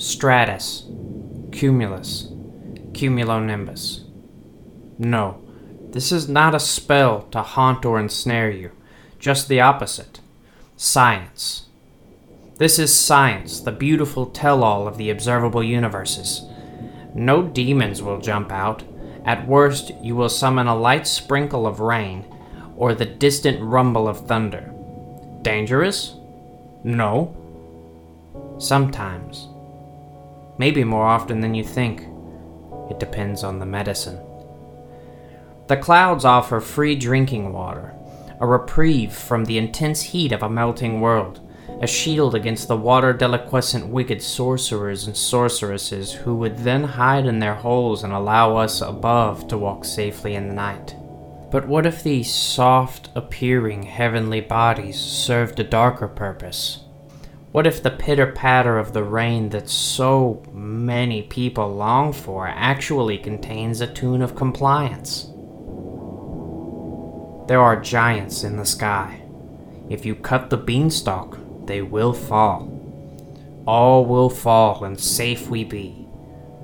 stratus, 0.00 0.86
cumulus, 1.52 2.28
cumulonimbus. 2.92 4.04
No, 4.98 5.42
this 5.90 6.10
is 6.10 6.26
not 6.26 6.54
a 6.54 6.60
spell 6.60 7.24
to 7.32 7.42
haunt 7.42 7.84
or 7.84 8.00
ensnare 8.00 8.50
you, 8.50 8.70
just 9.18 9.46
the 9.46 9.60
opposite. 9.60 10.20
Science. 10.74 11.66
This 12.56 12.78
is 12.78 12.98
science, 12.98 13.60
the 13.60 13.72
beautiful 13.72 14.24
tell 14.24 14.64
all 14.64 14.88
of 14.88 14.96
the 14.96 15.10
observable 15.10 15.62
universes. 15.62 16.46
No 17.14 17.42
demons 17.42 18.02
will 18.02 18.22
jump 18.22 18.50
out. 18.50 18.82
At 19.26 19.46
worst, 19.46 19.92
you 20.00 20.16
will 20.16 20.30
summon 20.30 20.66
a 20.66 20.74
light 20.74 21.06
sprinkle 21.06 21.66
of 21.66 21.80
rain 21.80 22.24
or 22.74 22.94
the 22.94 23.04
distant 23.04 23.60
rumble 23.60 24.08
of 24.08 24.26
thunder. 24.26 24.72
Dangerous? 25.42 26.14
No. 26.84 27.36
Sometimes. 28.58 29.48
Maybe 30.60 30.84
more 30.84 31.06
often 31.06 31.40
than 31.40 31.54
you 31.54 31.64
think. 31.64 32.02
It 32.90 33.00
depends 33.00 33.42
on 33.44 33.58
the 33.58 33.64
medicine. 33.64 34.20
The 35.68 35.78
clouds 35.78 36.26
offer 36.26 36.60
free 36.60 36.96
drinking 36.96 37.54
water, 37.54 37.94
a 38.42 38.46
reprieve 38.46 39.14
from 39.14 39.46
the 39.46 39.56
intense 39.56 40.02
heat 40.02 40.32
of 40.32 40.42
a 40.42 40.50
melting 40.50 41.00
world, 41.00 41.40
a 41.80 41.86
shield 41.86 42.34
against 42.34 42.68
the 42.68 42.76
water 42.76 43.14
deliquescent 43.14 43.88
wicked 43.88 44.20
sorcerers 44.20 45.06
and 45.06 45.16
sorceresses 45.16 46.12
who 46.12 46.34
would 46.34 46.58
then 46.58 46.84
hide 46.84 47.24
in 47.24 47.38
their 47.38 47.54
holes 47.54 48.04
and 48.04 48.12
allow 48.12 48.54
us 48.58 48.82
above 48.82 49.48
to 49.48 49.56
walk 49.56 49.86
safely 49.86 50.34
in 50.34 50.48
the 50.48 50.54
night. 50.54 50.94
But 51.50 51.68
what 51.68 51.86
if 51.86 52.02
these 52.02 52.34
soft 52.34 53.08
appearing 53.14 53.84
heavenly 53.84 54.42
bodies 54.42 55.00
served 55.00 55.58
a 55.58 55.64
darker 55.64 56.06
purpose? 56.06 56.84
What 57.52 57.66
if 57.66 57.82
the 57.82 57.90
pitter 57.90 58.28
patter 58.28 58.78
of 58.78 58.92
the 58.92 59.02
rain 59.02 59.48
that 59.48 59.68
so 59.68 60.40
many 60.52 61.22
people 61.22 61.68
long 61.74 62.12
for 62.12 62.46
actually 62.46 63.18
contains 63.18 63.80
a 63.80 63.92
tune 63.92 64.22
of 64.22 64.36
compliance? 64.36 65.24
There 67.48 67.60
are 67.60 67.80
giants 67.80 68.44
in 68.44 68.56
the 68.56 68.64
sky. 68.64 69.22
If 69.88 70.06
you 70.06 70.14
cut 70.14 70.50
the 70.50 70.56
beanstalk, 70.56 71.38
they 71.66 71.82
will 71.82 72.12
fall. 72.12 72.70
All 73.66 74.04
will 74.04 74.30
fall, 74.30 74.84
and 74.84 75.00
safe 75.00 75.48
we 75.48 75.64
be. 75.64 76.06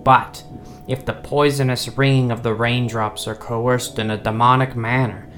But 0.04 0.44
if 0.86 1.04
the 1.04 1.14
poisonous 1.14 1.88
ringing 1.98 2.30
of 2.30 2.44
the 2.44 2.54
raindrops 2.54 3.26
are 3.26 3.34
coerced 3.34 3.98
in 3.98 4.12
a 4.12 4.16
demonic 4.16 4.76
manner, 4.76 5.28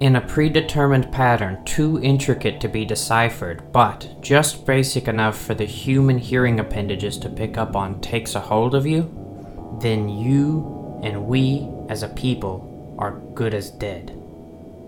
in 0.00 0.16
a 0.16 0.20
predetermined 0.20 1.12
pattern 1.12 1.62
too 1.66 2.00
intricate 2.02 2.58
to 2.58 2.68
be 2.68 2.86
deciphered, 2.86 3.70
but 3.70 4.08
just 4.22 4.64
basic 4.64 5.06
enough 5.06 5.38
for 5.38 5.52
the 5.52 5.66
human 5.66 6.16
hearing 6.16 6.58
appendages 6.58 7.18
to 7.18 7.28
pick 7.28 7.58
up 7.58 7.76
on, 7.76 8.00
takes 8.00 8.34
a 8.34 8.40
hold 8.40 8.74
of 8.74 8.86
you, 8.86 9.78
then 9.82 10.08
you 10.08 11.00
and 11.02 11.26
we 11.26 11.68
as 11.90 12.02
a 12.02 12.08
people 12.08 12.96
are 12.98 13.20
good 13.34 13.52
as 13.52 13.70
dead. 13.70 14.10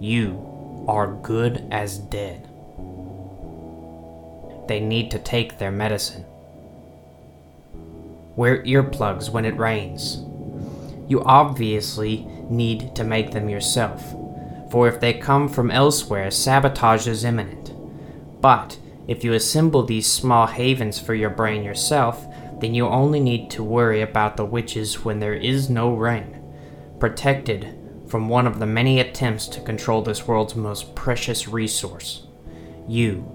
You 0.01 0.85
are 0.89 1.13
good 1.23 1.69
as 1.71 1.99
dead. 1.99 2.49
They 4.67 4.81
need 4.81 5.11
to 5.11 5.19
take 5.19 5.59
their 5.59 5.71
medicine. 5.71 6.25
Wear 8.35 8.63
earplugs 8.65 9.29
when 9.29 9.45
it 9.45 9.59
rains. 9.59 10.25
You 11.07 11.23
obviously 11.25 12.27
need 12.49 12.97
to 12.97 13.05
make 13.05 13.33
them 13.33 13.51
yourself, 13.51 14.15
for 14.73 14.89
if 14.89 15.01
they 15.01 15.13
come 15.13 15.51
from 15.51 15.71
elsewhere, 15.71 16.31
sabotage 16.31 17.07
is 17.07 17.25
imminent. 17.25 17.75
But 18.41 18.79
if 19.07 19.23
you 19.23 19.35
assemble 19.35 19.83
these 19.83 20.11
small 20.11 20.47
havens 20.47 20.99
for 20.99 21.13
your 21.13 21.29
brain 21.29 21.63
yourself, 21.63 22.27
then 22.59 22.73
you 22.73 22.87
only 22.87 23.21
need 23.21 23.51
to 23.51 23.63
worry 23.63 24.01
about 24.01 24.39
the 24.39 24.47
witches 24.47 25.05
when 25.05 25.19
there 25.19 25.35
is 25.35 25.69
no 25.69 25.93
rain, 25.93 26.41
protected 26.99 27.79
from 28.09 28.31
one 28.31 28.47
of 28.47 28.61
the 28.61 28.67
many 28.67 28.99
attempts 28.99 29.47
to 29.49 29.61
control 29.61 30.01
this 30.01 30.27
world's 30.27 30.57
most 30.57 30.95
precious 30.95 31.47
resource. 31.47 32.27
You. 32.89 33.27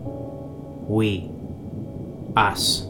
We. 0.88 1.30
Us. 2.36 2.87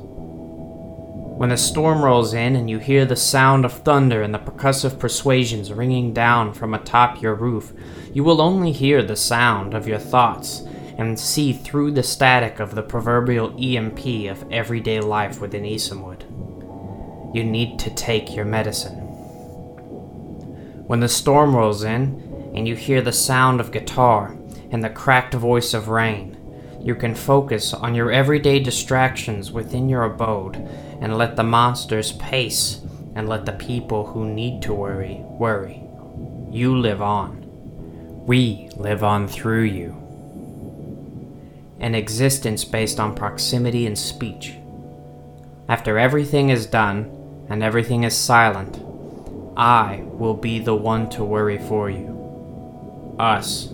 When 1.38 1.52
a 1.52 1.58
storm 1.58 2.04
rolls 2.04 2.34
in 2.34 2.56
and 2.56 2.68
you 2.68 2.80
hear 2.80 3.06
the 3.06 3.16
sound 3.16 3.64
of 3.64 3.72
thunder 3.72 4.24
and 4.24 4.34
the 4.34 4.40
percussive 4.40 4.98
persuasions 4.98 5.72
ringing 5.72 6.12
down 6.12 6.52
from 6.52 6.74
atop 6.74 7.22
your 7.22 7.36
roof, 7.36 7.74
you 8.12 8.24
will 8.24 8.42
only 8.42 8.72
hear 8.72 9.04
the 9.04 9.16
sound 9.16 9.76
of 9.76 9.88
your 9.88 10.00
thoughts 10.00 10.64
and 10.98 11.20
see 11.20 11.54
through 11.54 11.92
the 11.92 12.02
static 12.02 12.60
of 12.60 12.74
the 12.74 12.82
proverbial 12.82 13.56
EMP 13.64 14.32
of 14.32 14.52
everyday 14.52 15.00
life 15.00 15.40
within 15.40 15.62
Issamwood. 15.62 16.24
You 17.36 17.44
need 17.44 17.78
to 17.82 17.94
take 17.94 18.36
your 18.36 18.46
medicine. 18.46 18.96
When 20.88 21.02
the 21.02 21.08
storm 21.08 21.56
rolls 21.56 21.84
in 21.84 22.52
and 22.56 22.68
you 22.68 22.76
hear 22.76 23.04
the 23.04 23.14
sound 23.14 23.60
of 23.60 23.72
guitar 23.72 24.36
and 24.72 24.84
the 24.84 24.90
cracked 24.90 25.36
voice 25.36 25.76
of 25.76 25.88
rain, 25.88 26.37
you 26.82 26.96
can 26.96 27.16
focus 27.16 27.74
on 27.74 27.96
your 27.96 28.12
everyday 28.12 28.60
distractions 28.60 29.52
within 29.52 29.90
your 29.90 30.04
abode 30.04 30.56
and 31.02 31.18
let 31.18 31.36
the 31.36 31.44
monsters 31.44 32.12
pace 32.14 32.82
and 33.16 33.28
let 33.28 33.46
the 33.46 33.52
people 33.54 34.06
who 34.06 34.26
need 34.26 34.62
to 34.62 34.74
worry 34.74 35.22
worry. 35.24 35.84
You 36.52 36.78
live 36.78 37.02
on. 37.02 37.46
We 38.26 38.70
live 38.76 39.04
on 39.04 39.28
through 39.28 39.64
you. 39.64 39.96
An 41.80 41.96
existence 41.96 42.64
based 42.64 43.00
on 43.00 43.16
proximity 43.16 43.86
and 43.86 43.98
speech. 43.98 44.56
After 45.70 45.98
everything 45.98 46.50
is 46.50 46.66
done 46.66 47.46
and 47.50 47.62
everything 47.62 48.04
is 48.04 48.16
silent, 48.16 48.82
I 49.58 50.04
will 50.06 50.34
be 50.36 50.60
the 50.60 50.76
one 50.76 51.10
to 51.12 51.24
worry 51.24 51.58
for 51.58 51.90
you. 51.90 53.16
Us. 53.20 53.70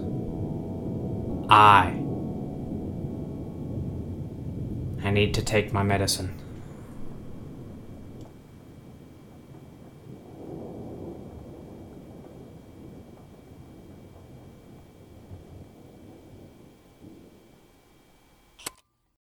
I. 1.50 2.03
I 5.03 5.12
need 5.12 5.34
to 5.34 5.44
take 5.44 5.74
my 5.74 5.84
medicine. 5.84 6.34